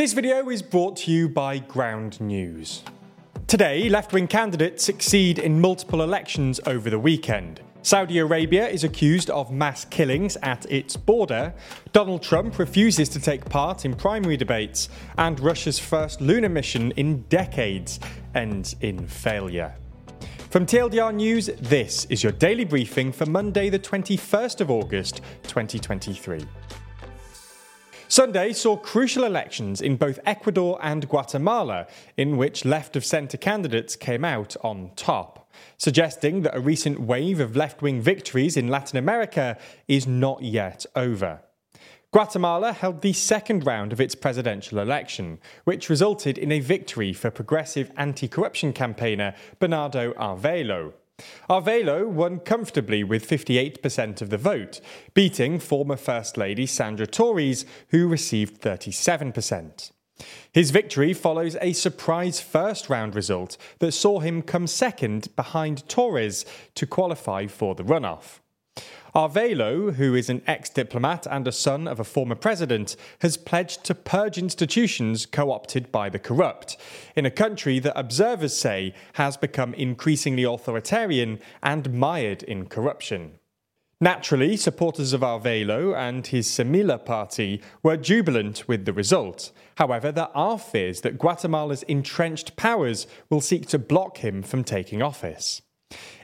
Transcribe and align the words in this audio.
This 0.00 0.14
video 0.14 0.48
is 0.48 0.62
brought 0.62 0.96
to 0.96 1.10
you 1.10 1.28
by 1.28 1.58
Ground 1.58 2.22
News. 2.22 2.82
Today, 3.46 3.90
left 3.90 4.14
wing 4.14 4.28
candidates 4.28 4.82
succeed 4.82 5.38
in 5.38 5.60
multiple 5.60 6.00
elections 6.00 6.58
over 6.64 6.88
the 6.88 6.98
weekend. 6.98 7.60
Saudi 7.82 8.16
Arabia 8.16 8.66
is 8.66 8.82
accused 8.82 9.28
of 9.28 9.52
mass 9.52 9.84
killings 9.84 10.38
at 10.42 10.64
its 10.72 10.96
border. 10.96 11.52
Donald 11.92 12.22
Trump 12.22 12.58
refuses 12.58 13.10
to 13.10 13.20
take 13.20 13.44
part 13.44 13.84
in 13.84 13.94
primary 13.94 14.38
debates. 14.38 14.88
And 15.18 15.38
Russia's 15.38 15.78
first 15.78 16.22
lunar 16.22 16.48
mission 16.48 16.92
in 16.92 17.20
decades 17.24 18.00
ends 18.34 18.76
in 18.80 19.06
failure. 19.06 19.74
From 20.48 20.64
TLDR 20.64 21.14
News, 21.14 21.50
this 21.60 22.06
is 22.06 22.22
your 22.22 22.32
daily 22.32 22.64
briefing 22.64 23.12
for 23.12 23.26
Monday, 23.26 23.68
the 23.68 23.78
21st 23.78 24.62
of 24.62 24.70
August, 24.70 25.20
2023. 25.42 26.46
Sunday 28.10 28.52
saw 28.52 28.76
crucial 28.76 29.22
elections 29.22 29.80
in 29.80 29.94
both 29.94 30.18
Ecuador 30.26 30.80
and 30.82 31.08
Guatemala, 31.08 31.86
in 32.16 32.36
which 32.36 32.64
left 32.64 32.96
of 32.96 33.04
centre 33.04 33.36
candidates 33.36 33.94
came 33.94 34.24
out 34.24 34.56
on 34.64 34.90
top, 34.96 35.48
suggesting 35.78 36.42
that 36.42 36.56
a 36.56 36.60
recent 36.60 36.98
wave 36.98 37.38
of 37.38 37.54
left 37.54 37.82
wing 37.82 38.00
victories 38.00 38.56
in 38.56 38.66
Latin 38.66 38.98
America 38.98 39.56
is 39.86 40.08
not 40.08 40.42
yet 40.42 40.84
over. 40.96 41.40
Guatemala 42.12 42.72
held 42.72 43.00
the 43.00 43.12
second 43.12 43.64
round 43.64 43.92
of 43.92 44.00
its 44.00 44.16
presidential 44.16 44.80
election, 44.80 45.38
which 45.62 45.88
resulted 45.88 46.36
in 46.36 46.50
a 46.50 46.58
victory 46.58 47.12
for 47.12 47.30
progressive 47.30 47.92
anti 47.96 48.26
corruption 48.26 48.72
campaigner 48.72 49.36
Bernardo 49.60 50.14
Arévalo. 50.14 50.94
Arévalo 51.48 52.06
won 52.06 52.38
comfortably 52.40 53.04
with 53.04 53.28
58% 53.28 54.20
of 54.20 54.30
the 54.30 54.38
vote, 54.38 54.80
beating 55.14 55.58
former 55.58 55.96
First 55.96 56.36
Lady 56.36 56.66
Sandra 56.66 57.06
Torres, 57.06 57.64
who 57.88 58.08
received 58.08 58.60
37%. 58.60 59.90
His 60.52 60.70
victory 60.70 61.12
follows 61.14 61.56
a 61.60 61.72
surprise 61.72 62.40
first 62.40 62.90
round 62.90 63.14
result 63.14 63.56
that 63.78 63.92
saw 63.92 64.20
him 64.20 64.42
come 64.42 64.66
second 64.66 65.34
behind 65.36 65.88
Torres 65.88 66.44
to 66.74 66.86
qualify 66.86 67.46
for 67.46 67.74
the 67.74 67.84
runoff. 67.84 68.40
Arévalo, 69.14 69.94
who 69.94 70.14
is 70.14 70.30
an 70.30 70.42
ex 70.46 70.70
diplomat 70.70 71.26
and 71.28 71.48
a 71.48 71.52
son 71.52 71.88
of 71.88 71.98
a 71.98 72.04
former 72.04 72.36
president, 72.36 72.94
has 73.20 73.36
pledged 73.36 73.82
to 73.84 73.94
purge 73.94 74.38
institutions 74.38 75.26
co 75.26 75.50
opted 75.50 75.90
by 75.90 76.08
the 76.08 76.18
corrupt, 76.18 76.76
in 77.16 77.26
a 77.26 77.30
country 77.30 77.78
that 77.80 77.98
observers 77.98 78.56
say 78.56 78.94
has 79.14 79.36
become 79.36 79.74
increasingly 79.74 80.44
authoritarian 80.44 81.40
and 81.62 81.92
mired 81.92 82.42
in 82.44 82.66
corruption. 82.66 83.32
Naturally, 84.00 84.56
supporters 84.56 85.12
of 85.12 85.20
Arévalo 85.20 85.94
and 85.94 86.26
his 86.26 86.46
Semilla 86.46 87.04
party 87.04 87.60
were 87.82 87.98
jubilant 87.98 88.66
with 88.66 88.86
the 88.86 88.94
result. 88.94 89.50
However, 89.74 90.10
there 90.10 90.34
are 90.34 90.58
fears 90.58 91.02
that 91.02 91.18
Guatemala's 91.18 91.82
entrenched 91.82 92.56
powers 92.56 93.06
will 93.28 93.42
seek 93.42 93.66
to 93.68 93.78
block 93.78 94.18
him 94.18 94.42
from 94.42 94.64
taking 94.64 95.02
office. 95.02 95.60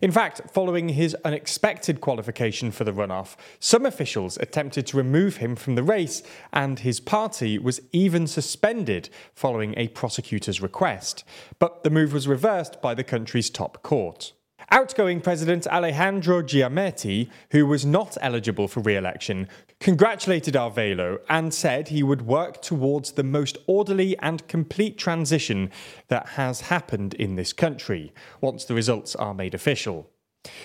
In 0.02 0.12
fact, 0.12 0.42
following 0.52 0.90
his 0.90 1.16
unexpected 1.24 2.00
qualification 2.00 2.70
for 2.70 2.84
the 2.84 2.92
runoff, 2.92 3.36
some 3.58 3.86
officials 3.86 4.36
attempted 4.38 4.86
to 4.88 4.96
remove 4.96 5.38
him 5.38 5.56
from 5.56 5.74
the 5.74 5.82
race, 5.82 6.22
and 6.52 6.78
his 6.80 7.00
party 7.00 7.58
was 7.58 7.80
even 7.92 8.26
suspended 8.26 9.08
following 9.34 9.74
a 9.76 9.88
prosecutor's 9.88 10.60
request. 10.60 11.24
But 11.58 11.82
the 11.82 11.90
move 11.90 12.12
was 12.12 12.28
reversed 12.28 12.82
by 12.82 12.94
the 12.94 13.04
country's 13.04 13.50
top 13.50 13.82
court. 13.82 14.32
Outgoing 14.70 15.20
President 15.20 15.66
Alejandro 15.68 16.42
Giammattei, 16.42 17.30
who 17.52 17.66
was 17.66 17.86
not 17.86 18.16
eligible 18.20 18.66
for 18.66 18.80
re 18.80 18.96
election, 18.96 19.48
congratulated 19.78 20.54
Arévalo 20.54 21.20
and 21.28 21.54
said 21.54 21.88
he 21.88 22.02
would 22.02 22.22
work 22.22 22.60
towards 22.62 23.12
the 23.12 23.22
most 23.22 23.58
orderly 23.68 24.18
and 24.18 24.46
complete 24.48 24.98
transition 24.98 25.70
that 26.08 26.30
has 26.30 26.62
happened 26.62 27.14
in 27.14 27.36
this 27.36 27.52
country 27.52 28.12
once 28.40 28.64
the 28.64 28.74
results 28.74 29.14
are 29.14 29.34
made 29.34 29.54
official. 29.54 30.10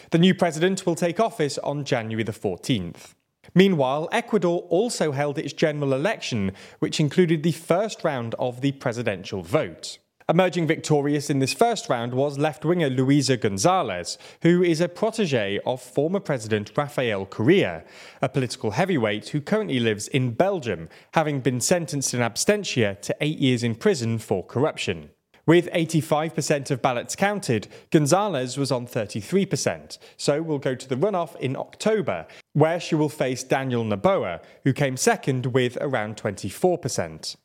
The 0.09 0.17
new 0.17 0.33
president 0.33 0.85
will 0.85 0.95
take 0.95 1.19
office 1.19 1.59
on 1.59 1.85
January 1.85 2.23
the 2.23 2.31
14th. 2.31 3.13
Meanwhile, 3.53 4.09
Ecuador 4.11 4.61
also 4.69 5.11
held 5.11 5.37
its 5.37 5.53
general 5.53 5.93
election, 5.93 6.53
which 6.79 6.99
included 6.99 7.43
the 7.43 7.51
first 7.51 8.03
round 8.03 8.33
of 8.39 8.61
the 8.61 8.71
presidential 8.71 9.43
vote. 9.43 9.99
Emerging 10.31 10.65
victorious 10.65 11.29
in 11.29 11.39
this 11.39 11.51
first 11.51 11.89
round 11.89 12.13
was 12.13 12.37
left 12.37 12.63
winger 12.63 12.89
Luisa 12.89 13.35
Gonzalez, 13.35 14.17
who 14.43 14.63
is 14.63 14.79
a 14.79 14.87
protege 14.87 15.59
of 15.65 15.81
former 15.81 16.21
President 16.21 16.71
Rafael 16.77 17.25
Correa, 17.25 17.83
a 18.21 18.29
political 18.29 18.71
heavyweight 18.71 19.27
who 19.27 19.41
currently 19.41 19.81
lives 19.81 20.07
in 20.07 20.31
Belgium, 20.31 20.87
having 21.15 21.41
been 21.41 21.59
sentenced 21.59 22.13
in 22.13 22.21
absentia 22.21 23.01
to 23.01 23.13
eight 23.19 23.39
years 23.39 23.61
in 23.61 23.75
prison 23.75 24.17
for 24.17 24.41
corruption. 24.41 25.09
With 25.45 25.69
85% 25.73 26.71
of 26.71 26.81
ballots 26.81 27.17
counted, 27.17 27.67
Gonzalez 27.89 28.57
was 28.57 28.71
on 28.71 28.87
33%, 28.87 29.97
so 30.15 30.41
will 30.41 30.59
go 30.59 30.75
to 30.75 30.87
the 30.87 30.95
runoff 30.95 31.35
in 31.41 31.57
October, 31.57 32.25
where 32.53 32.79
she 32.79 32.95
will 32.95 33.09
face 33.09 33.43
Daniel 33.43 33.83
Noboa, 33.83 34.39
who 34.63 34.71
came 34.71 34.95
second 34.95 35.47
with 35.47 35.77
around 35.81 36.15
24%. 36.15 37.35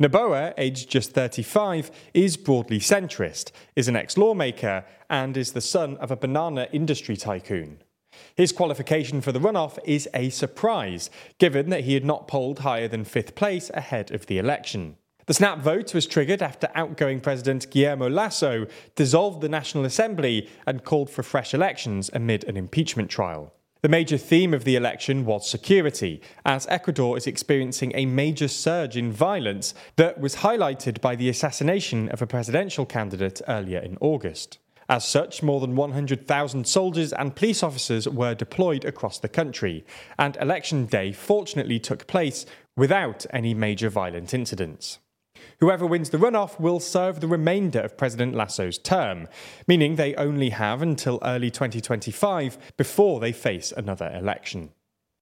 Noboa, 0.00 0.54
aged 0.56 0.88
just 0.88 1.12
35, 1.12 1.90
is 2.14 2.38
broadly 2.38 2.78
centrist, 2.78 3.52
is 3.76 3.86
an 3.86 3.96
ex 3.96 4.16
lawmaker, 4.16 4.82
and 5.10 5.36
is 5.36 5.52
the 5.52 5.60
son 5.60 5.98
of 5.98 6.10
a 6.10 6.16
banana 6.16 6.68
industry 6.72 7.18
tycoon. 7.18 7.82
His 8.34 8.50
qualification 8.50 9.20
for 9.20 9.30
the 9.30 9.38
runoff 9.38 9.78
is 9.84 10.08
a 10.14 10.30
surprise, 10.30 11.10
given 11.36 11.68
that 11.68 11.84
he 11.84 11.92
had 11.92 12.04
not 12.06 12.28
polled 12.28 12.60
higher 12.60 12.88
than 12.88 13.04
fifth 13.04 13.34
place 13.34 13.70
ahead 13.74 14.10
of 14.10 14.24
the 14.24 14.38
election. 14.38 14.96
The 15.26 15.34
snap 15.34 15.58
vote 15.58 15.92
was 15.92 16.06
triggered 16.06 16.40
after 16.40 16.70
outgoing 16.74 17.20
President 17.20 17.70
Guillermo 17.70 18.08
Lasso 18.08 18.66
dissolved 18.96 19.42
the 19.42 19.50
National 19.50 19.84
Assembly 19.84 20.48
and 20.66 20.82
called 20.82 21.10
for 21.10 21.22
fresh 21.22 21.52
elections 21.52 22.08
amid 22.14 22.44
an 22.44 22.56
impeachment 22.56 23.10
trial. 23.10 23.52
The 23.82 23.88
major 23.88 24.18
theme 24.18 24.52
of 24.52 24.64
the 24.64 24.76
election 24.76 25.24
was 25.24 25.48
security, 25.48 26.20
as 26.44 26.66
Ecuador 26.66 27.16
is 27.16 27.26
experiencing 27.26 27.92
a 27.94 28.04
major 28.04 28.46
surge 28.46 28.94
in 28.94 29.10
violence 29.10 29.72
that 29.96 30.20
was 30.20 30.36
highlighted 30.36 31.00
by 31.00 31.16
the 31.16 31.30
assassination 31.30 32.10
of 32.10 32.20
a 32.20 32.26
presidential 32.26 32.84
candidate 32.84 33.40
earlier 33.48 33.78
in 33.78 33.96
August. 34.02 34.58
As 34.90 35.08
such, 35.08 35.42
more 35.42 35.60
than 35.60 35.76
100,000 35.76 36.66
soldiers 36.66 37.14
and 37.14 37.34
police 37.34 37.62
officers 37.62 38.06
were 38.06 38.34
deployed 38.34 38.84
across 38.84 39.18
the 39.18 39.30
country, 39.30 39.86
and 40.18 40.36
election 40.36 40.84
day 40.84 41.10
fortunately 41.12 41.78
took 41.78 42.06
place 42.06 42.44
without 42.76 43.24
any 43.30 43.54
major 43.54 43.88
violent 43.88 44.34
incidents. 44.34 44.98
Whoever 45.60 45.84
wins 45.84 46.08
the 46.08 46.16
runoff 46.16 46.58
will 46.58 46.80
serve 46.80 47.20
the 47.20 47.28
remainder 47.28 47.80
of 47.80 47.98
President 47.98 48.34
Lasso's 48.34 48.78
term, 48.78 49.28
meaning 49.68 49.96
they 49.96 50.14
only 50.14 50.48
have 50.48 50.80
until 50.80 51.18
early 51.22 51.50
2025 51.50 52.56
before 52.78 53.20
they 53.20 53.30
face 53.30 53.70
another 53.70 54.10
election. 54.14 54.70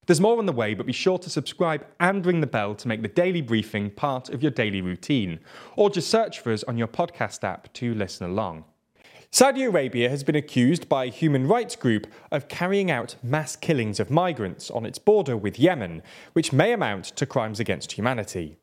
There's 0.06 0.21
more 0.21 0.38
on 0.38 0.47
the 0.47 0.53
way, 0.53 0.75
but 0.75 0.87
be 0.87 0.93
sure 0.93 1.19
to 1.19 1.28
subscribe 1.28 1.84
and 1.99 2.25
ring 2.25 2.41
the 2.41 2.47
bell 2.47 2.76
to 2.76 2.87
make 2.87 3.03
the 3.03 3.09
daily 3.09 3.43
briefing 3.43 3.91
part 3.91 4.28
of 4.28 4.41
your 4.41 4.53
daily 4.53 4.81
routine, 4.81 5.41
or 5.75 5.91
just 5.91 6.09
search 6.09 6.38
for 6.38 6.53
us 6.53 6.62
on 6.65 6.78
your 6.78 6.87
podcast 6.87 7.43
app 7.43 7.72
to 7.72 7.93
listen 7.94 8.25
along. 8.31 8.65
Saudi 9.32 9.65
Arabia 9.65 10.09
has 10.09 10.22
been 10.22 10.37
accused 10.37 10.88
by 10.88 11.06
a 11.06 11.10
human 11.10 11.49
rights 11.49 11.75
group 11.75 12.06
of 12.31 12.47
carrying 12.47 12.93
out 12.93 13.16
mass 13.25 13.56
killings 13.56 13.99
of 13.99 14.09
migrants 14.09 14.70
on 14.70 14.87
its 14.87 15.00
border 15.00 15.37
with 15.37 15.59
Yemen, 15.59 16.00
which 16.32 16.53
may 16.53 16.72
amount 16.72 17.06
to 17.16 17.26
crimes 17.26 17.59
against 17.59 17.91
humanity. 17.93 18.56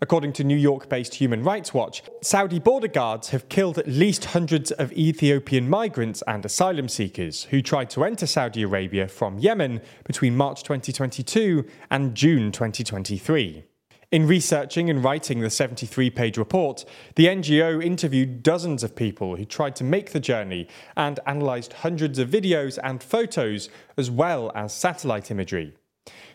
According 0.00 0.32
to 0.34 0.44
New 0.44 0.56
York 0.56 0.88
based 0.88 1.16
Human 1.16 1.42
Rights 1.42 1.74
Watch, 1.74 2.02
Saudi 2.22 2.60
border 2.60 2.86
guards 2.86 3.30
have 3.30 3.48
killed 3.48 3.78
at 3.78 3.88
least 3.88 4.26
hundreds 4.26 4.70
of 4.70 4.92
Ethiopian 4.92 5.68
migrants 5.68 6.22
and 6.28 6.44
asylum 6.44 6.88
seekers 6.88 7.44
who 7.44 7.60
tried 7.60 7.90
to 7.90 8.04
enter 8.04 8.26
Saudi 8.26 8.62
Arabia 8.62 9.08
from 9.08 9.40
Yemen 9.40 9.80
between 10.04 10.36
March 10.36 10.62
2022 10.62 11.64
and 11.90 12.14
June 12.14 12.52
2023. 12.52 13.64
In 14.10 14.26
researching 14.26 14.88
and 14.88 15.02
writing 15.02 15.40
the 15.40 15.50
73 15.50 16.10
page 16.10 16.38
report, 16.38 16.84
the 17.16 17.26
NGO 17.26 17.84
interviewed 17.84 18.42
dozens 18.42 18.84
of 18.84 18.94
people 18.94 19.36
who 19.36 19.44
tried 19.44 19.74
to 19.76 19.84
make 19.84 20.12
the 20.12 20.20
journey 20.20 20.68
and 20.96 21.18
analysed 21.26 21.72
hundreds 21.72 22.18
of 22.18 22.30
videos 22.30 22.78
and 22.82 23.02
photos, 23.02 23.68
as 23.96 24.10
well 24.10 24.50
as 24.54 24.72
satellite 24.72 25.30
imagery. 25.30 25.74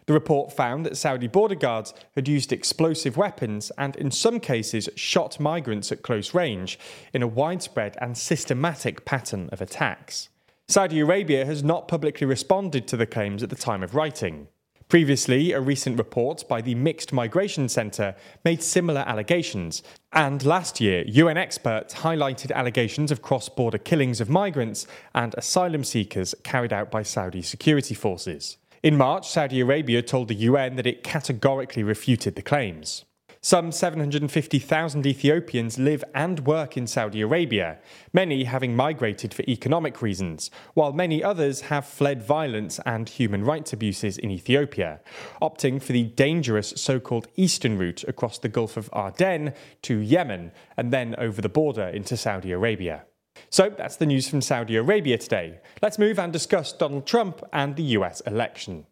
The 0.06 0.14
report 0.14 0.52
found 0.52 0.86
that 0.86 0.98
Saudi 0.98 1.28
border 1.28 1.56
guards 1.56 1.94
had 2.16 2.28
used 2.28 2.52
explosive 2.52 3.16
weapons 3.16 3.72
and, 3.78 3.96
in 3.96 4.12
some 4.12 4.40
cases, 4.40 4.90
shot 4.96 5.40
migrants 5.40 5.92
at 5.92 6.02
close 6.02 6.34
range 6.34 6.78
in 7.14 7.22
a 7.22 7.28
widespread 7.28 7.98
and 8.02 8.18
systematic 8.18 9.06
pattern 9.06 9.50
of 9.52 9.62
attacks. 9.62 10.30
Saudi 10.68 11.00
Arabia 11.00 11.46
has 11.46 11.64
not 11.64 11.88
publicly 11.88 12.26
responded 12.26 12.88
to 12.88 12.98
the 12.98 13.06
claims 13.06 13.44
at 13.44 13.50
the 13.50 13.56
time 13.56 13.84
of 13.84 13.96
writing. 13.96 14.48
Previously, 14.90 15.54
a 15.54 15.60
recent 15.60 15.98
report 15.98 16.48
by 16.48 16.62
the 16.62 16.76
Mixed 16.76 17.12
Migration 17.12 17.68
Centre 17.68 18.16
made 18.46 18.62
similar 18.62 19.02
allegations, 19.08 19.82
and 20.12 20.46
last 20.46 20.80
year, 20.80 21.04
UN 21.08 21.38
experts 21.38 21.96
highlighted 21.96 22.52
allegations 22.52 23.12
of 23.12 23.22
cross 23.22 23.50
border 23.50 23.78
killings 23.78 24.22
of 24.22 24.30
migrants 24.30 24.86
and 25.16 25.34
asylum 25.36 25.84
seekers 25.84 26.36
carried 26.44 26.72
out 26.72 26.92
by 26.92 27.02
Saudi 27.02 27.42
security 27.42 27.96
forces. 27.96 28.58
In 28.84 28.98
March, 28.98 29.30
Saudi 29.30 29.62
Arabia 29.62 30.02
told 30.02 30.28
the 30.28 30.36
UN 30.36 30.76
that 30.76 30.86
it 30.86 31.06
categorically 31.06 31.84
refuted 31.84 32.36
the 32.36 32.42
claims. 32.42 33.06
Some 33.40 33.72
750,000 33.72 35.06
Ethiopians 35.06 35.80
live 35.80 36.04
and 36.14 36.46
work 36.46 36.76
in 36.76 36.86
Saudi 36.86 37.22
Arabia, 37.22 37.80
many 38.12 38.44
having 38.44 38.76
migrated 38.76 39.34
for 39.34 39.44
economic 39.48 40.02
reasons, 40.02 40.52
while 40.74 40.92
many 40.92 41.24
others 41.24 41.62
have 41.62 41.86
fled 41.86 42.22
violence 42.22 42.78
and 42.86 43.08
human 43.08 43.46
rights 43.46 43.72
abuses 43.72 44.18
in 44.18 44.30
Ethiopia, 44.30 45.00
opting 45.42 45.82
for 45.82 45.94
the 45.94 46.04
dangerous 46.04 46.74
so 46.76 47.00
called 47.00 47.30
eastern 47.38 47.78
route 47.78 48.04
across 48.06 48.38
the 48.38 48.50
Gulf 48.50 48.76
of 48.76 48.90
Aden 48.94 49.54
to 49.84 50.00
Yemen 50.00 50.52
and 50.76 50.92
then 50.92 51.16
over 51.18 51.42
the 51.42 51.48
border 51.48 51.88
into 51.88 52.18
Saudi 52.18 52.52
Arabia. 52.52 53.06
So 53.54 53.70
that's 53.70 53.98
the 53.98 54.08
news 54.08 54.28
from 54.28 54.42
Saudi 54.42 54.78
Arabia 54.78 55.20
today. 55.20 55.60
Let's 55.80 56.00
move 56.00 56.18
and 56.18 56.34
discuss 56.34 56.74
Donald 56.74 57.06
Trump 57.06 57.44
and 57.54 57.76
the 57.76 57.84
US 58.00 58.20
election. 58.22 58.88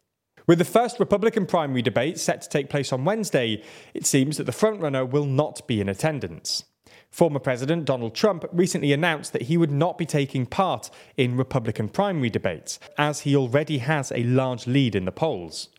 With 0.45 0.59
the 0.59 0.65
first 0.65 0.99
Republican 0.99 1.47
primary 1.47 1.81
debate 1.81 2.19
set 2.19 2.43
to 2.43 2.49
take 2.49 2.69
place 2.69 2.93
on 2.93 3.03
Wednesday, 3.03 3.63
it 3.95 4.05
seems 4.05 4.37
that 4.37 4.43
the 4.43 4.51
frontrunner 4.51 5.09
will 5.09 5.25
not 5.25 5.65
be 5.67 5.81
in 5.81 5.89
attendance. 5.89 6.65
Former 7.09 7.39
President 7.39 7.85
Donald 7.85 8.13
Trump 8.13 8.45
recently 8.51 8.93
announced 8.93 9.33
that 9.33 9.43
he 9.43 9.57
would 9.57 9.71
not 9.71 9.97
be 9.97 10.05
taking 10.05 10.45
part 10.45 10.91
in 11.17 11.37
Republican 11.37 11.89
primary 11.89 12.29
debates, 12.29 12.79
as 12.99 13.21
he 13.21 13.35
already 13.35 13.79
has 13.79 14.11
a 14.11 14.23
large 14.25 14.67
lead 14.67 14.93
in 14.93 15.05
the 15.05 15.11
polls. 15.11 15.69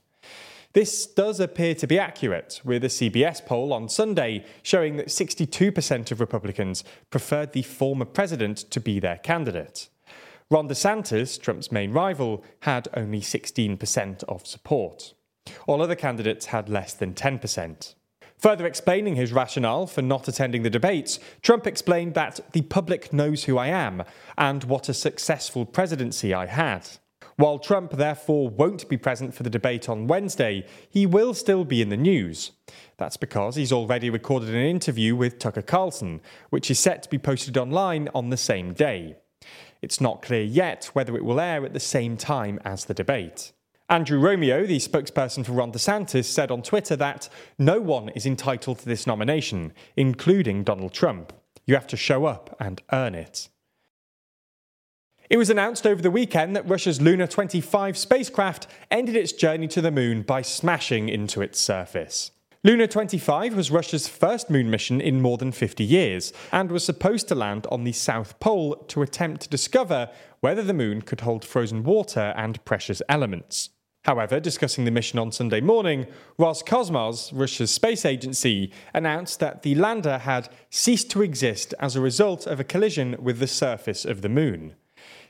This 0.75 1.05
does 1.05 1.39
appear 1.39 1.75
to 1.75 1.87
be 1.87 1.99
accurate, 1.99 2.63
with 2.65 2.83
a 2.83 2.89
CBS 2.89 3.45
poll 3.45 3.75
on 3.75 3.91
Sunday 3.91 4.47
showing 4.63 4.97
that 4.97 5.09
62% 5.09 6.11
of 6.11 6.19
Republicans 6.19 6.83
preferred 7.11 7.53
the 7.53 7.61
former 7.61 8.07
president 8.07 8.57
to 8.71 8.81
be 8.81 8.99
their 8.99 9.19
candidate. 9.19 9.91
Ron 10.51 10.69
DeSantis, 10.69 11.39
Trump's 11.39 11.71
main 11.71 11.93
rival, 11.93 12.43
had 12.61 12.89
only 12.95 13.21
16% 13.21 14.25
of 14.25 14.47
support. 14.47 15.13
All 15.67 15.83
other 15.83 15.95
candidates 15.95 16.47
had 16.47 16.71
less 16.71 16.95
than 16.95 17.13
10%. 17.13 17.95
Further 18.39 18.67
explaining 18.67 19.17
his 19.17 19.33
rationale 19.33 19.87
for 19.87 20.03
not 20.03 20.27
attending 20.27 20.63
the 20.63 20.71
debates, 20.71 21.21
Trump 21.43 21.67
explained 21.67 22.15
that 22.15 22.41
the 22.53 22.63
public 22.63 23.13
knows 23.13 23.45
who 23.45 23.59
I 23.59 23.69
am 23.69 24.05
and 24.39 24.65
what 24.65 24.89
a 24.89 24.95
successful 24.95 25.67
presidency 25.67 26.33
I 26.33 26.47
had. 26.47 26.89
While 27.37 27.59
Trump 27.59 27.93
therefore 27.93 28.49
won't 28.49 28.89
be 28.89 28.97
present 28.97 29.35
for 29.35 29.43
the 29.43 29.51
debate 29.51 29.89
on 29.89 30.07
Wednesday, 30.07 30.67
he 30.89 31.07
will 31.07 31.35
still 31.35 31.65
be 31.65 31.81
in 31.81 31.89
the 31.89 31.97
news. 31.97 32.53
That's 32.99 33.17
because 33.17 33.57
he's 33.57 33.73
already 33.73 34.11
recorded 34.11 34.51
an 34.51 34.65
interview 34.65 35.17
with 35.17 35.39
Tucker 35.39 35.63
Carlson, 35.63 36.21
which 36.51 36.71
is 36.71 36.79
set 36.79 37.03
to 37.03 37.09
be 37.09 37.19
posted 37.19 37.57
online 37.57 38.09
on 38.15 38.31
the 38.31 38.37
same 38.37 38.75
day. 38.75 39.17
It's 39.81 40.01
not 40.01 40.23
clear 40.23 40.43
yet 40.43 40.91
whether 40.93 41.17
it 41.17 41.25
will 41.25 41.41
air 41.41 41.65
at 41.65 41.73
the 41.73 41.81
same 41.81 42.17
time 42.17 42.61
as 42.65 42.85
the 42.85 42.95
debate. 42.95 43.53
Andrew 43.89 44.19
Romeo, 44.19 44.65
the 44.65 44.79
spokesperson 44.79 45.45
for 45.45 45.53
Ron 45.53 45.73
DeSantis, 45.73 46.25
said 46.25 46.51
on 46.51 46.63
Twitter 46.63 46.97
that 46.97 47.29
no 47.59 47.81
one 47.81 48.09
is 48.11 48.25
entitled 48.25 48.79
to 48.79 48.87
this 48.87 49.07
nomination, 49.07 49.73
including 49.97 50.63
Donald 50.63 50.93
Trump. 50.93 51.33
You 51.67 51.75
have 51.75 51.89
to 51.89 51.97
show 51.97 52.25
up 52.25 52.57
and 52.59 52.81
earn 52.93 53.15
it. 53.15 53.49
It 55.33 55.39
was 55.39 55.49
announced 55.49 55.87
over 55.87 56.03
the 56.03 56.11
weekend 56.11 56.55
that 56.57 56.69
Russia's 56.69 57.01
Luna 57.01 57.27
25 57.27 57.97
spacecraft 57.97 58.67
ended 58.91 59.17
its 59.17 59.33
journey 59.33 59.67
to 59.69 59.81
the 59.81 59.91
moon 59.91 60.21
by 60.21 60.43
smashing 60.43 61.09
into 61.09 61.41
its 61.41 61.59
surface. 61.59 62.33
Luna 62.63 62.87
25 62.87 63.57
was 63.57 63.71
Russia's 63.71 64.07
first 64.07 64.51
moon 64.51 64.69
mission 64.69 65.01
in 65.01 65.23
more 65.23 65.39
than 65.39 65.51
50 65.51 65.85
years 65.85 66.35
and 66.53 66.71
was 66.71 66.85
supposed 66.85 67.29
to 67.29 67.35
land 67.35 67.67
on 67.71 67.85
the 67.85 67.93
South 67.93 68.39
Pole 68.41 68.77
to 68.89 69.01
attempt 69.01 69.41
to 69.41 69.49
discover 69.49 70.11
whether 70.41 70.63
the 70.63 70.75
moon 70.75 71.01
could 71.01 71.23
hold 71.23 71.47
frozen 71.47 71.83
water 71.83 72.35
and 72.37 72.63
precious 72.67 73.01
elements. 73.09 73.71
However, 74.05 74.39
discussing 74.39 74.85
the 74.85 74.91
mission 74.91 75.19
on 75.19 75.33
Sunday 75.33 75.63
morning, 75.63 76.09
Roscosmos, 76.39 77.33
Russia's 77.33 77.71
space 77.71 78.05
agency, 78.05 78.71
announced 78.93 79.41
that 79.41 79.63
the 79.63 79.77
lander 79.77 80.19
had 80.19 80.51
ceased 80.69 81.11
to 81.13 81.23
exist 81.23 81.73
as 81.81 81.97
a 81.97 82.03
result 82.03 82.47
of 82.47 82.61
a 82.61 82.65
collision 82.65 83.17
with 83.19 83.39
the 83.39 83.47
surface 83.47 84.05
of 84.05 84.21
the 84.21 84.29
moon. 84.29 84.75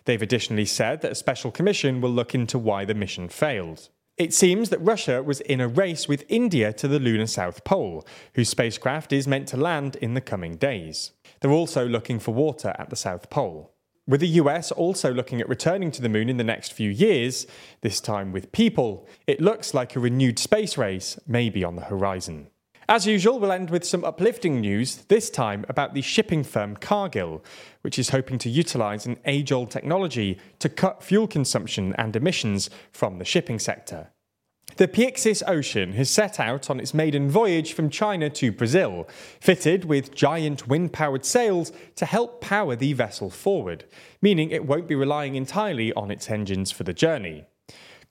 They've 0.05 0.23
additionally 0.23 0.65
said 0.65 1.01
that 1.03 1.13
a 1.13 1.17
special 1.17 1.51
commission 1.51 2.01
will 2.01 2.11
look 2.11 2.35
into 2.35 2.59
why 2.59 2.85
the 2.85 2.95
mission 2.95 3.29
failed. 3.29 3.89
It 4.19 4.35
seems 4.35 4.69
that 4.69 4.79
Russia 4.81 5.23
was 5.23 5.41
in 5.41 5.61
a 5.61 5.69
race 5.69 6.07
with 6.07 6.27
India 6.29 6.73
to 6.75 6.87
the 6.87 6.99
lunar 6.99 7.27
South 7.27 7.65
Pole, 7.65 8.07
whose 8.35 8.51
spacecraft 8.51 9.13
is 9.13 9.27
meant 9.27 9.49
to 9.49 9.57
land 9.57 9.97
in 9.97 10.15
the 10.15 10.21
coming 10.21 10.57
days. 10.57 11.13
They're 11.41 11.51
also 11.51 11.89
looking 11.89 12.19
for 12.19 12.35
water 12.35 12.75
at 12.79 12.91
the 12.91 12.97
South 12.97 13.31
Pole. 13.31 13.73
With 14.07 14.21
the 14.21 14.29
US 14.29 14.71
also 14.71 15.13
looking 15.13 15.41
at 15.41 15.49
returning 15.49 15.91
to 15.93 16.03
the 16.03 16.09
moon 16.09 16.29
in 16.29 16.37
the 16.37 16.45
next 16.45 16.73
few 16.73 16.91
years, 16.91 17.47
this 17.81 18.01
time 18.01 18.33
with 18.33 18.53
people, 18.53 19.09
it 19.27 19.41
looks 19.41 19.75
like 19.75 19.97
a 19.97 20.01
renewed 20.01 20.39
space 20.39 20.77
race 20.77 21.19
may 21.27 21.49
be 21.49 21.65
on 21.65 21.77
the 21.77 21.83
horizon. 21.83 22.49
As 22.93 23.06
usual, 23.06 23.41
we'll 23.41 23.53
end 23.53 23.71
with 23.71 23.87
some 23.87 24.05
uplifting 24.05 24.61
news, 24.61 24.97
this 25.09 25.31
time 25.31 25.65
about 25.67 25.94
the 25.94 26.03
shipping 26.03 26.44
firm 26.44 26.77
Cargill, 26.77 27.43
which 27.81 27.99
is 27.99 28.11
hoping 28.11 28.37
to 28.41 28.50
utilise 28.50 29.06
an 29.06 29.17
age 29.25 29.50
old 29.50 29.71
technology 29.71 30.39
to 30.59 30.69
cut 30.69 31.03
fuel 31.03 31.27
consumption 31.27 31.94
and 31.97 32.15
emissions 32.15 32.69
from 32.93 33.17
the 33.17 33.25
shipping 33.25 33.59
sector. 33.59 34.11
The 34.77 34.89
Pyxis 34.89 35.43
Ocean 35.49 35.94
has 35.94 36.11
set 36.11 36.39
out 36.39 36.69
on 36.69 36.79
its 36.79 36.93
maiden 36.93 37.31
voyage 37.31 37.73
from 37.73 37.89
China 37.89 38.29
to 38.29 38.53
Brazil, 38.53 39.09
fitted 39.41 39.87
with 39.87 40.15
giant 40.15 40.69
wind 40.69 40.93
powered 40.93 41.25
sails 41.25 41.73
to 41.97 42.05
help 42.05 42.43
power 42.43 42.77
the 42.77 42.93
vessel 42.93 43.31
forward, 43.31 43.87
meaning 44.21 44.50
it 44.50 44.67
won't 44.67 44.87
be 44.87 44.94
relying 44.94 45.35
entirely 45.35 45.94
on 45.94 46.11
its 46.11 46.29
engines 46.29 46.71
for 46.71 46.85
the 46.85 46.93
journey. 46.93 47.47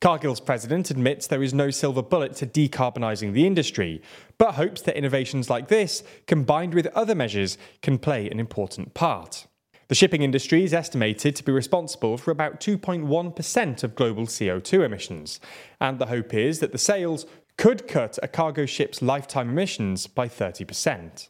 Cargill's 0.01 0.39
president 0.39 0.89
admits 0.89 1.27
there 1.27 1.43
is 1.43 1.53
no 1.53 1.69
silver 1.69 2.01
bullet 2.01 2.33
to 2.37 2.47
decarbonising 2.47 3.33
the 3.33 3.45
industry, 3.45 4.01
but 4.39 4.55
hopes 4.55 4.81
that 4.81 4.97
innovations 4.97 5.47
like 5.47 5.67
this, 5.67 6.03
combined 6.25 6.73
with 6.73 6.87
other 6.87 7.13
measures, 7.13 7.55
can 7.83 7.99
play 7.99 8.27
an 8.27 8.39
important 8.39 8.95
part. 8.95 9.45
The 9.89 9.95
shipping 9.95 10.23
industry 10.23 10.63
is 10.63 10.73
estimated 10.73 11.35
to 11.35 11.43
be 11.43 11.51
responsible 11.51 12.17
for 12.17 12.31
about 12.31 12.59
2.1% 12.59 13.83
of 13.83 13.93
global 13.93 14.23
CO2 14.23 14.83
emissions, 14.83 15.39
and 15.79 15.99
the 15.99 16.07
hope 16.07 16.33
is 16.33 16.61
that 16.61 16.71
the 16.71 16.79
sails 16.79 17.27
could 17.59 17.87
cut 17.87 18.17
a 18.23 18.27
cargo 18.27 18.65
ship's 18.65 19.03
lifetime 19.03 19.49
emissions 19.49 20.07
by 20.07 20.27
30%. 20.27 21.29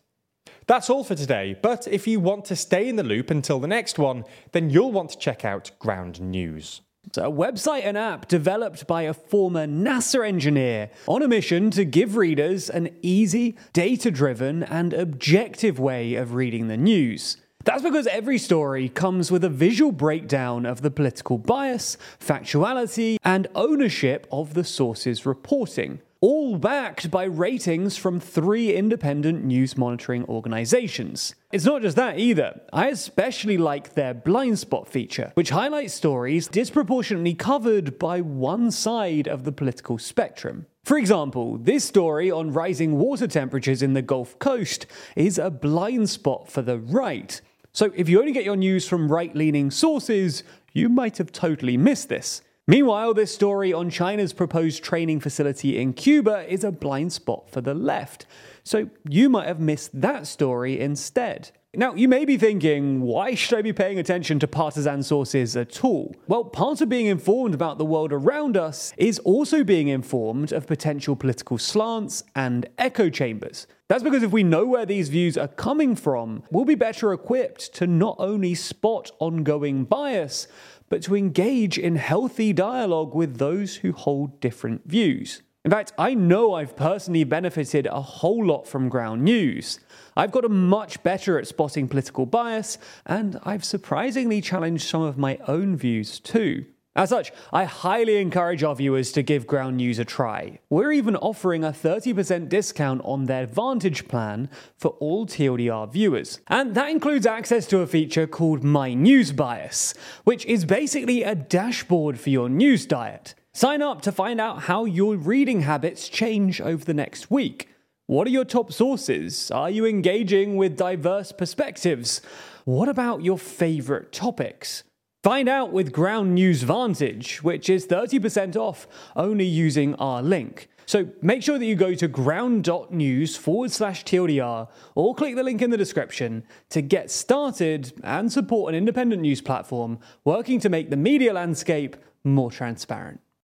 That's 0.68 0.90
all 0.90 1.04
for 1.04 1.16
today, 1.16 1.58
but 1.62 1.90
if 1.90 2.08
you 2.08 2.22
want 2.22 2.46
to 2.46 2.56
stay 2.56 2.88
in 2.88 2.96
the 2.96 3.04
loop 3.04 3.32
until 3.32 3.60
the 3.60 3.68
next 3.68 4.00
one, 4.00 4.24
then 4.54 4.70
you'll 4.70 4.94
want 4.94 5.10
to 5.10 5.18
check 5.18 5.44
out 5.44 5.72
Ground 5.78 6.22
News. 6.22 6.80
A 7.18 7.30
website 7.30 7.84
and 7.84 7.98
app 7.98 8.30
developed 8.30 8.88
by 8.88 9.02
a 9.02 9.14
former 9.14 9.68
NASA 9.68 10.26
engineer 10.26 10.92
on 11.08 11.22
a 11.22 11.28
mission 11.28 11.70
to 11.72 11.84
give 11.84 12.16
readers 12.16 12.70
an 12.70 12.96
easy, 13.02 13.58
data 13.74 14.10
driven, 14.12 14.64
and 14.64 14.94
objective 14.94 15.78
way 15.78 16.16
of 16.16 16.36
reading 16.36 16.70
the 16.70 16.78
news. 16.78 17.36
That's 17.66 17.84
because 17.84 18.08
every 18.08 18.38
story 18.38 18.88
comes 18.88 19.30
with 19.30 19.44
a 19.44 19.50
visual 19.50 19.92
breakdown 19.92 20.66
of 20.66 20.82
the 20.82 20.90
political 20.90 21.38
bias, 21.38 21.98
factuality, 22.20 23.18
and 23.26 23.48
ownership 23.56 24.26
of 24.32 24.54
the 24.54 24.64
source's 24.64 25.26
reporting 25.26 26.00
all 26.22 26.56
backed 26.56 27.10
by 27.10 27.24
ratings 27.24 27.98
from 27.98 28.20
three 28.20 28.76
independent 28.76 29.44
news 29.44 29.76
monitoring 29.76 30.24
organizations. 30.26 31.34
It's 31.52 31.66
not 31.66 31.82
just 31.82 31.96
that 31.96 32.20
either. 32.20 32.62
I 32.72 32.90
especially 32.90 33.58
like 33.58 33.96
their 33.96 34.14
blind 34.14 34.60
spot 34.60 34.88
feature, 34.88 35.32
which 35.34 35.50
highlights 35.50 35.96
stories 35.96 36.48
disproportionately 36.48 37.34
covered 37.34 37.98
by 37.98 38.22
one 38.22 38.70
side 38.70 39.28
of 39.28 39.46
the 39.46 39.52
political 39.52 39.98
spectrum. 39.98 40.68
For 40.84 40.96
example, 41.00 41.58
this 41.58 41.86
story 41.86 42.30
on 42.30 42.54
rising 42.54 43.00
water 43.00 43.26
temperatures 43.26 43.82
in 43.82 43.94
the 43.94 44.04
Gulf 44.04 44.38
Coast 44.38 44.86
is 45.16 45.40
a 45.40 45.50
blind 45.50 46.12
spot 46.12 46.52
for 46.52 46.62
the 46.62 46.78
right. 46.78 47.42
So 47.74 47.92
if 47.96 48.08
you 48.08 48.20
only 48.20 48.32
get 48.32 48.46
your 48.46 48.56
news 48.56 48.88
from 48.88 49.12
right 49.12 49.36
leaning 49.36 49.72
sources, 49.72 50.44
you 50.72 50.88
might 50.88 51.18
have 51.18 51.32
totally 51.32 51.78
missed 51.78 52.10
this. 52.10 52.44
Meanwhile, 52.72 53.16
this 53.16 53.36
story 53.36 53.74
on 53.74 53.90
China's 53.90 54.32
proposed 54.32 54.82
training 54.82 55.20
facility 55.20 55.78
in 55.78 55.92
Cuba 55.92 56.46
is 56.48 56.64
a 56.64 56.72
blind 56.72 57.12
spot 57.12 57.50
for 57.50 57.60
the 57.60 57.74
left. 57.74 58.26
So 58.64 58.90
you 59.10 59.30
might 59.30 59.50
have 59.50 59.60
missed 59.60 59.90
that 60.00 60.26
story 60.26 60.80
instead. 60.80 61.52
Now, 61.74 61.94
you 61.96 62.08
may 62.08 62.24
be 62.24 62.38
thinking, 62.38 63.02
why 63.02 63.36
should 63.36 63.58
I 63.58 63.62
be 63.62 63.74
paying 63.74 64.00
attention 64.00 64.40
to 64.40 64.48
partisan 64.48 65.04
sources 65.04 65.58
at 65.58 65.84
all? 65.84 66.16
Well, 66.28 66.46
part 66.46 66.80
of 66.80 66.88
being 66.88 67.08
informed 67.08 67.54
about 67.54 67.78
the 67.78 67.84
world 67.84 68.14
around 68.14 68.56
us 68.56 68.94
is 68.96 69.20
also 69.20 69.66
being 69.66 69.90
informed 69.90 70.54
of 70.54 70.66
potential 70.66 71.18
political 71.18 71.58
slants 71.58 72.24
and 72.38 72.70
echo 72.78 73.10
chambers. 73.10 73.68
That's 73.90 74.04
because 74.04 74.24
if 74.24 74.32
we 74.32 74.44
know 74.44 74.66
where 74.66 74.86
these 74.86 75.10
views 75.10 75.38
are 75.38 75.50
coming 75.50 75.98
from, 75.98 76.44
we'll 76.52 76.64
be 76.64 76.76
better 76.76 77.12
equipped 77.12 77.74
to 77.76 77.88
not 77.88 78.16
only 78.20 78.56
spot 78.56 79.12
ongoing 79.20 79.84
bias, 79.84 80.48
but 80.92 81.02
to 81.02 81.16
engage 81.16 81.78
in 81.78 81.96
healthy 81.96 82.52
dialogue 82.52 83.16
with 83.16 83.38
those 83.38 83.78
who 83.78 83.94
hold 83.94 84.42
different 84.42 84.86
views. 84.86 85.42
In 85.64 85.72
fact, 85.72 85.94
I 85.98 86.14
know 86.16 86.54
I've 86.54 86.76
personally 86.76 87.24
benefited 87.24 87.88
a 87.88 88.02
whole 88.02 88.46
lot 88.46 88.68
from 88.68 88.90
ground 88.90 89.24
news. 89.24 89.80
I've 90.18 90.32
gotten 90.34 90.68
much 90.68 91.02
better 91.02 91.40
at 91.40 91.48
spotting 91.48 91.88
political 91.88 92.26
bias, 92.26 92.78
and 93.06 93.40
I've 93.44 93.64
surprisingly 93.64 94.42
challenged 94.42 94.86
some 94.86 95.02
of 95.02 95.18
my 95.18 95.40
own 95.48 95.78
views 95.78 96.20
too. 96.20 96.66
As 96.94 97.08
such, 97.08 97.32
I 97.54 97.64
highly 97.64 98.18
encourage 98.18 98.64
our 98.64 98.76
viewers 98.76 99.14
to 99.14 99.24
give 99.24 99.48
Ground 99.48 99.78
News 99.78 99.98
a 99.98 100.04
try. 100.04 100.60
We're 100.70 100.92
even 100.92 101.16
offering 101.16 101.64
a 101.64 101.72
30% 101.72 102.50
discount 102.50 103.02
on 103.06 103.26
their 103.26 103.46
Vantage 103.46 104.10
plan 104.10 104.50
for 104.76 104.90
all 105.00 105.26
TLDR 105.26 105.90
viewers. 105.90 106.42
And 106.48 106.76
that 106.76 106.90
includes 106.90 107.26
access 107.26 107.66
to 107.68 107.80
a 107.80 107.88
feature 107.88 108.28
called 108.28 108.66
My 108.66 108.94
News 108.94 109.32
Bias, 109.32 109.94
which 110.26 110.46
is 110.46 110.66
basically 110.66 111.24
a 111.24 111.34
dashboard 111.34 112.20
for 112.20 112.30
your 112.30 112.50
news 112.50 112.86
diet. 112.86 113.36
Sign 113.54 113.82
up 113.82 114.02
to 114.02 114.12
find 114.12 114.42
out 114.42 114.64
how 114.64 114.84
your 114.84 115.16
reading 115.16 115.62
habits 115.62 116.10
change 116.10 116.60
over 116.60 116.84
the 116.84 116.94
next 116.94 117.32
week. 117.32 117.70
What 118.08 118.28
are 118.28 118.32
your 118.32 118.44
top 118.44 118.74
sources? 118.74 119.50
Are 119.52 119.70
you 119.70 119.86
engaging 119.86 120.58
with 120.58 120.76
diverse 120.76 121.32
perspectives? 121.32 122.22
What 122.66 122.90
about 122.90 123.24
your 123.24 123.38
favorite 123.38 124.12
topics? 124.12 124.84
Find 125.24 125.48
out 125.48 125.72
with 125.72 125.92
Ground 125.92 126.34
News 126.34 126.64
Vantage, 126.64 127.44
which 127.44 127.70
is 127.70 127.86
30% 127.86 128.56
off 128.56 128.88
only 129.16 129.46
using 129.46 129.94
our 129.96 130.24
link. 130.24 130.68
So 130.88 131.10
make 131.22 131.44
sure 131.44 131.60
that 131.60 131.66
you 131.66 131.76
go 131.76 131.94
to 131.94 132.08
ground.news 132.08 133.38
forward 133.38 133.72
slash 133.72 134.04
TLDR 134.04 134.68
or 134.96 135.14
click 135.14 135.36
the 135.36 135.44
link 135.44 135.62
in 135.62 135.70
the 135.70 135.78
description 135.78 136.44
to 136.72 136.82
get 136.82 137.12
started 137.12 137.94
and 138.04 138.34
support 138.34 138.74
an 138.74 138.78
independent 138.78 139.22
news 139.22 139.42
platform 139.42 140.00
working 140.26 140.60
to 140.62 140.70
make 140.70 140.90
the 140.90 140.98
media 140.98 141.34
landscape 141.34 141.98
more 142.24 142.50
transparent. 142.50 143.20